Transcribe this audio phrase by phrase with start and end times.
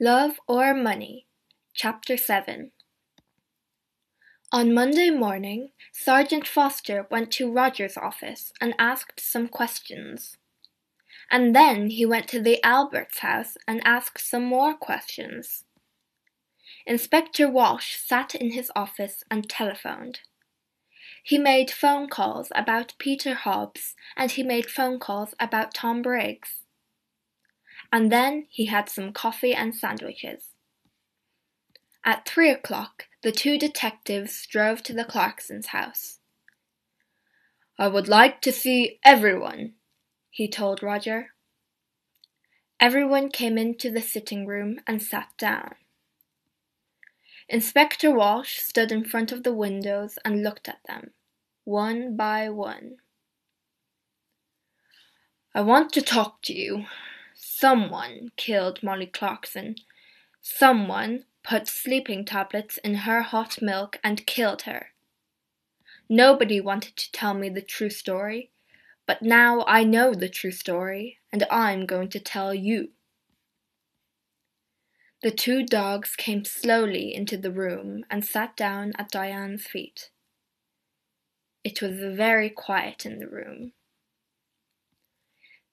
[0.00, 1.24] Love or Money,
[1.72, 2.72] Chapter 7
[4.50, 10.36] On Monday morning, Sergeant Foster went to Roger's office and asked some questions.
[11.30, 15.62] And then he went to the Alberts' house and asked some more questions.
[16.86, 20.22] Inspector Walsh sat in his office and telephoned.
[21.22, 26.63] He made phone calls about Peter Hobbs and he made phone calls about Tom Briggs.
[27.92, 30.48] And then he had some coffee and sandwiches.
[32.04, 36.18] At three o'clock, the two detectives drove to the Clarksons' house.
[37.78, 39.74] I would like to see everyone,
[40.30, 41.30] he told Roger.
[42.78, 45.76] Everyone came into the sitting room and sat down.
[47.48, 51.10] Inspector Walsh stood in front of the windows and looked at them,
[51.64, 52.96] one by one.
[55.54, 56.86] I want to talk to you.
[57.56, 59.76] Someone killed Molly Clarkson.
[60.42, 64.88] Someone put sleeping tablets in her hot milk and killed her.
[66.08, 68.50] Nobody wanted to tell me the true story,
[69.06, 72.88] but now I know the true story, and I'm going to tell you.
[75.22, 80.10] The two dogs came slowly into the room and sat down at Diane's feet.
[81.62, 83.74] It was very quiet in the room.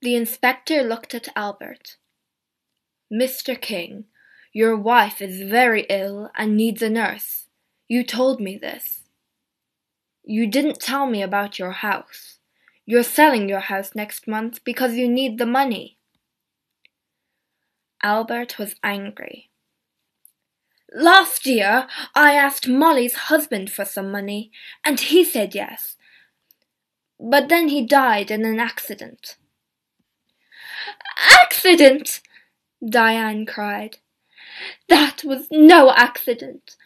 [0.00, 1.96] The inspector looked at Albert.
[3.12, 3.60] Mr.
[3.60, 4.04] King,
[4.52, 7.46] your wife is very ill and needs a nurse.
[7.88, 9.02] You told me this.
[10.24, 12.38] You didn't tell me about your house.
[12.86, 15.96] You're selling your house next month because you need the money.
[18.00, 19.50] Albert was angry.
[20.94, 24.52] Last year I asked Molly's husband for some money,
[24.84, 25.96] and he said yes.
[27.18, 29.37] But then he died in an accident.
[31.42, 32.20] Accident!
[32.86, 33.98] Diane cried.
[34.88, 36.76] That was no accident.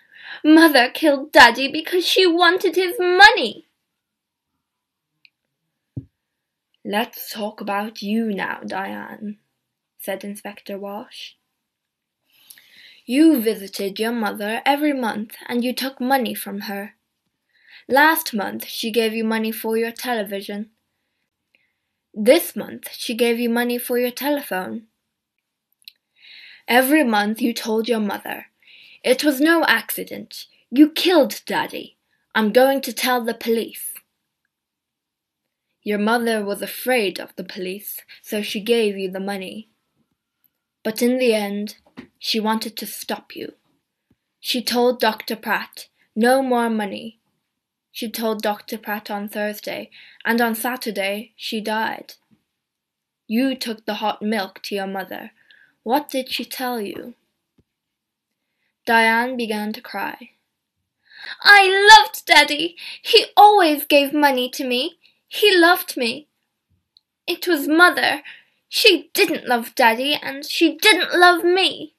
[0.45, 3.67] Mother killed Daddy because she wanted his money.
[6.85, 9.39] Let's talk about you now, Diane,
[9.99, 11.33] said Inspector Walsh.
[13.05, 16.95] You visited your mother every month and you took money from her.
[17.89, 20.71] Last month she gave you money for your television.
[22.15, 24.83] This month she gave you money for your telephone.
[26.69, 28.47] Every month you told your mother,
[29.03, 30.47] It was no accident.
[30.71, 31.97] You killed Daddy.
[32.35, 33.93] I'm going to tell the police.
[35.83, 39.69] Your mother was afraid of the police, so she gave you the money.
[40.85, 41.77] But in the end,
[42.19, 43.55] she wanted to stop you.
[44.39, 45.35] She told Dr.
[45.35, 47.21] Pratt, no more money.
[47.93, 48.79] She told Dr.
[48.79, 49.91] Pratt on Thursday,
[50.25, 52.15] and on Saturday she died.
[53.27, 55.33] You took the hot milk to your mother.
[55.83, 57.15] What did she tell you?
[58.87, 60.31] Diane began to cry.
[61.43, 62.77] I loved Daddy.
[63.03, 64.99] He always gave money to me.
[65.29, 66.29] He loved me.
[67.27, 68.23] It was Mother.
[68.69, 71.95] She didn't love Daddy, and she didn't love me.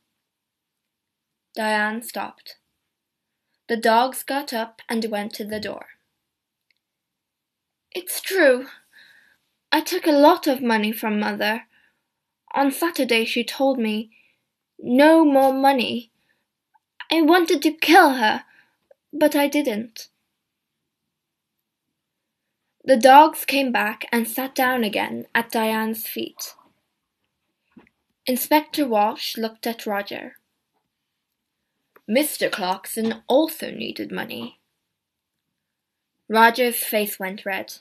[1.55, 2.57] Diane stopped.
[3.73, 5.87] The dogs got up and went to the door.
[7.91, 8.67] It's true.
[9.71, 11.63] I took a lot of money from Mother.
[12.53, 14.11] On Saturday she told me,
[14.77, 16.11] no more money.
[17.11, 18.43] I wanted to kill her,
[19.11, 20.09] but I didn't.
[22.85, 26.53] The dogs came back and sat down again at Diane's feet.
[28.27, 30.35] Inspector Walsh looked at Roger.
[32.09, 32.51] Mr.
[32.51, 34.59] Clarkson also needed money.
[36.27, 37.75] Roger's face went red.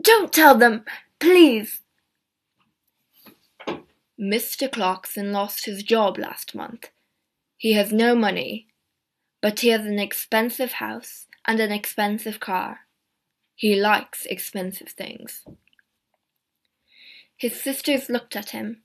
[0.00, 0.84] Don't tell them,
[1.18, 1.80] please.
[4.18, 4.70] Mr.
[4.70, 6.90] Clarkson lost his job last month.
[7.56, 8.68] He has no money,
[9.42, 12.80] but he has an expensive house and an expensive car.
[13.54, 15.44] He likes expensive things.
[17.36, 18.82] His sisters looked at him,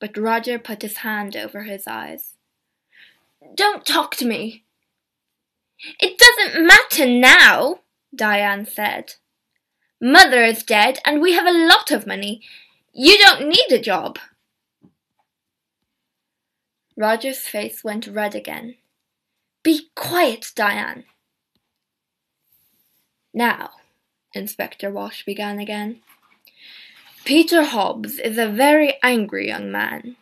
[0.00, 2.34] but Roger put his hand over his eyes.
[3.54, 4.64] Don't talk to me.
[6.00, 7.80] It doesn't matter now,
[8.14, 9.14] Diane said.
[10.00, 12.42] Mother is dead and we have a lot of money.
[12.92, 14.18] You don't need a job.
[16.96, 18.76] Roger's face went red again.
[19.62, 21.04] Be quiet, Diane.
[23.32, 23.70] Now,
[24.34, 26.00] Inspector Walsh began again.
[27.24, 30.16] Peter Hobbs is a very angry young man.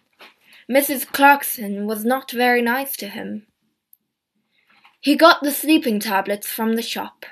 [0.71, 1.05] Mrs.
[1.05, 3.47] Clarkson was not very nice to him.
[5.01, 7.27] He got the sleeping tablets from the shop.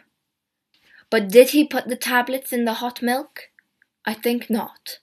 [1.08, 3.50] But did he put the tablets in the hot milk?
[4.04, 4.98] I think not.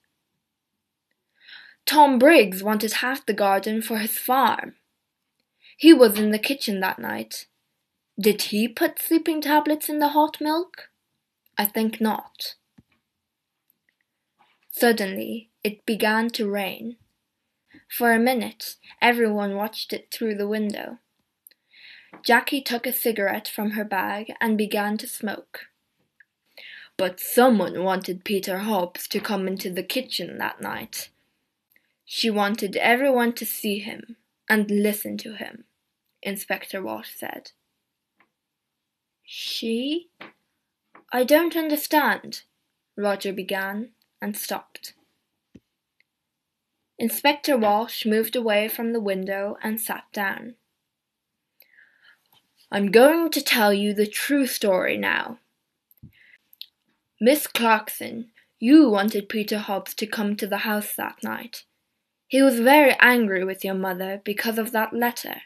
[1.86, 4.74] Tom Briggs wanted half the garden for his farm.
[5.78, 7.46] He was in the kitchen that night.
[8.20, 10.90] Did he put sleeping tablets in the hot milk?
[11.58, 12.56] I think not.
[14.72, 16.98] Suddenly, it began to rain.
[17.98, 20.98] For a minute, everyone watched it through the window.
[22.26, 25.68] Jackie took a cigarette from her bag and began to smoke.
[26.98, 31.08] But someone wanted Peter Hobbs to come into the kitchen that night.
[32.04, 34.18] She wanted everyone to see him
[34.50, 35.64] and listen to him,
[36.22, 37.52] Inspector Walsh said.
[39.24, 40.10] She?
[41.14, 42.42] I don't understand,
[42.98, 44.95] Roger began and stopped.
[46.98, 50.56] Inspector Walsh moved away from the window and sat down.
[52.72, 55.40] I'm going to tell you the true story now.
[57.20, 61.64] Miss Clarkson, you wanted Peter Hobbs to come to the house that night.
[62.28, 65.42] He was very angry with your mother because of that letter.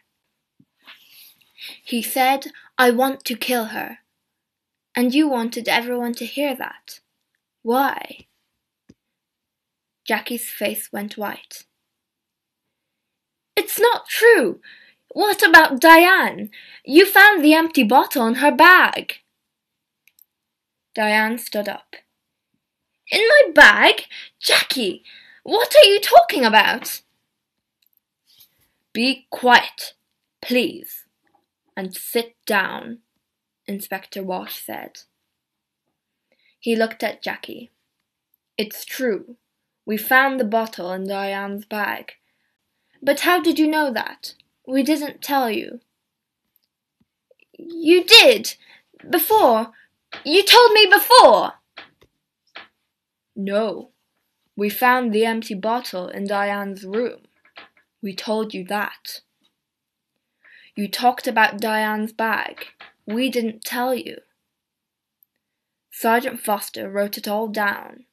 [1.83, 2.47] He said,
[2.77, 3.99] I want to kill her.
[4.95, 6.99] And you wanted everyone to hear that.
[7.61, 8.27] Why?
[10.09, 11.67] Jackie's face went white.
[13.55, 14.59] It's not true.
[15.09, 16.49] What about Diane?
[16.83, 19.17] You found the empty bottle in her bag.
[20.95, 21.95] Diane stood up.
[23.11, 24.05] In my bag?
[24.39, 25.03] Jackie,
[25.43, 27.01] what are you talking about?
[28.91, 29.93] Be quiet,
[30.41, 31.05] please,
[31.77, 33.01] and sit down,
[33.67, 35.01] Inspector Walsh said.
[36.59, 37.69] He looked at Jackie.
[38.57, 39.35] It's true.
[39.89, 42.11] We found the bottle in Diane's bag.
[43.01, 44.35] But how did you know that?
[44.67, 45.79] We didn't tell you.
[47.57, 48.53] You did!
[49.09, 49.71] Before!
[50.23, 51.53] You told me before!
[53.35, 53.89] No.
[54.55, 57.21] We found the empty bottle in Diane's room.
[57.99, 59.21] We told you that.
[60.75, 62.67] You talked about Diane's bag.
[63.07, 64.17] We didn't tell you.
[65.89, 68.05] Sergeant Foster wrote it all down.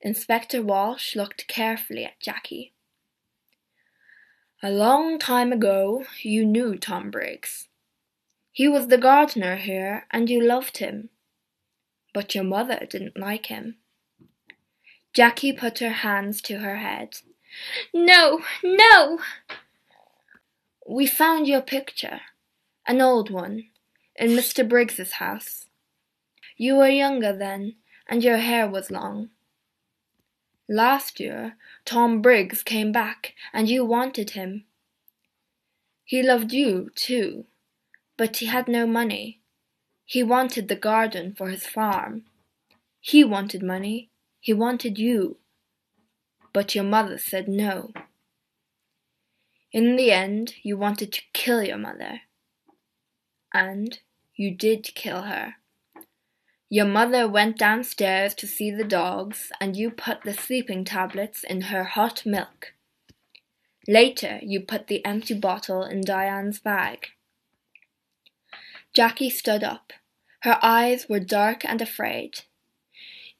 [0.00, 2.72] Inspector Walsh looked carefully at Jackie.
[4.62, 7.68] A long time ago you knew Tom Briggs.
[8.52, 11.10] He was the gardener here, and you loved him.
[12.14, 13.76] But your mother didn't like him.
[15.12, 17.18] Jackie put her hands to her head.
[17.92, 19.18] No, no!
[20.88, 22.20] We found your picture,
[22.86, 23.64] an old one,
[24.14, 24.66] in Mr.
[24.66, 25.66] Briggs's house.
[26.56, 27.76] You were younger then,
[28.08, 29.30] and your hair was long.
[30.68, 34.64] Last year, Tom Briggs came back, and you wanted him.
[36.04, 37.44] He loved you, too,
[38.16, 39.40] but he had no money.
[40.04, 42.24] He wanted the garden for his farm.
[43.00, 44.10] He wanted money.
[44.40, 45.38] He wanted you.
[46.52, 47.92] But your mother said no.
[49.72, 52.22] In the end, you wanted to kill your mother.
[53.52, 53.98] And
[54.34, 55.54] you did kill her.
[56.68, 61.62] Your mother went downstairs to see the dogs, and you put the sleeping tablets in
[61.62, 62.72] her hot milk.
[63.86, 67.08] Later, you put the empty bottle in Diane's bag.
[68.92, 69.92] Jackie stood up.
[70.40, 72.40] Her eyes were dark and afraid.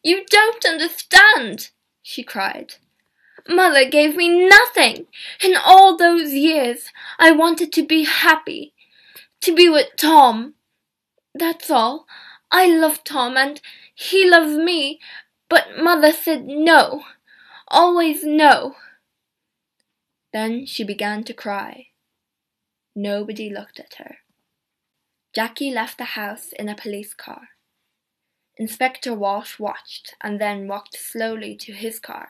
[0.04, 1.70] You don't understand,
[2.02, 2.74] she cried.
[3.48, 5.06] Mother gave me nothing.
[5.42, 8.72] In all those years, I wanted to be happy,
[9.40, 10.54] to be with Tom.
[11.34, 12.06] That's all.
[12.50, 13.60] I love Tom and
[13.94, 15.00] he loves me,
[15.48, 17.04] but Mother said no,
[17.68, 18.76] always no.
[20.32, 21.88] Then she began to cry.
[22.94, 24.18] Nobody looked at her.
[25.34, 27.48] Jackie left the house in a police car.
[28.56, 32.28] Inspector Walsh watched and then walked slowly to his car.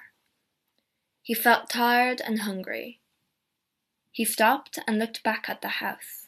[1.23, 3.01] He felt tired and hungry.
[4.11, 6.27] He stopped and looked back at the house.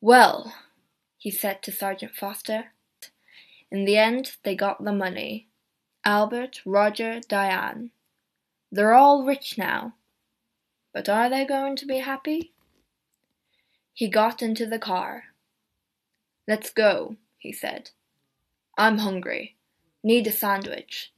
[0.00, 0.54] Well,
[1.22, 2.72] he said to Sergeant Foster.
[3.70, 5.46] In the end, they got the money.
[6.04, 7.92] Albert, Roger, Diane.
[8.72, 9.94] They're all rich now.
[10.92, 12.54] But are they going to be happy?
[13.94, 15.26] He got into the car.
[16.48, 17.90] Let's go, he said.
[18.76, 19.54] I'm hungry.
[20.02, 21.12] Need a sandwich.